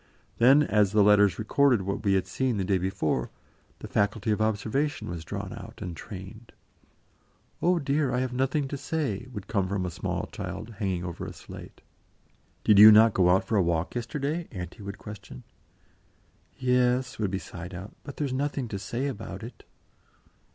Then, 0.39 0.63
as 0.63 0.93
the 0.93 1.03
letters 1.03 1.37
recorded 1.37 1.83
what 1.83 2.03
we 2.03 2.13
had 2.13 2.25
seen 2.25 2.57
the 2.57 2.63
day 2.63 2.79
before, 2.79 3.29
the 3.77 3.87
faculty 3.87 4.31
of 4.31 4.41
observation 4.41 5.11
was 5.11 5.23
drawn 5.23 5.53
out 5.53 5.79
and 5.79 5.95
trained. 5.95 6.53
"Oh, 7.61 7.77
dear! 7.77 8.11
I 8.11 8.21
have 8.21 8.33
nothing 8.33 8.67
to 8.69 8.77
say!" 8.77 9.27
would 9.31 9.45
come 9.45 9.67
from 9.67 9.85
a 9.85 9.91
small 9.91 10.25
child, 10.31 10.71
hanging 10.79 11.03
over 11.05 11.27
a 11.27 11.33
slate. 11.33 11.81
"Did 12.63 12.79
you 12.79 12.91
not 12.91 13.13
go 13.13 13.29
out 13.29 13.43
for 13.45 13.57
a 13.57 13.61
walk 13.61 13.93
yesterday?" 13.93 14.47
Auntie 14.51 14.81
would 14.81 14.97
question. 14.97 15.43
"Yes," 16.57 17.19
would 17.19 17.29
be 17.29 17.37
sighed 17.37 17.75
out; 17.75 17.95
"but 18.03 18.17
there's 18.17 18.33
nothing 18.33 18.67
to 18.69 18.79
say 18.79 19.05
about 19.05 19.43
it." 19.43 19.65